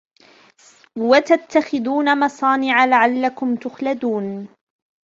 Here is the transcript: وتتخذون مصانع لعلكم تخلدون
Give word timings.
وتتخذون 0.97 2.19
مصانع 2.19 2.85
لعلكم 2.85 3.55
تخلدون 3.55 4.47